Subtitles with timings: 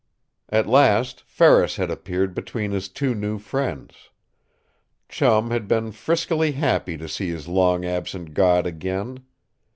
[0.49, 4.09] At last Ferris had appeared between his two new friends.
[5.07, 9.23] Chum had been friskily happy to see his long absent god again.